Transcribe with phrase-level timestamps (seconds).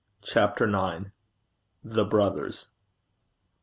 [0.23, 1.11] CHAPTER IX.
[1.83, 2.69] THE BROTHERS.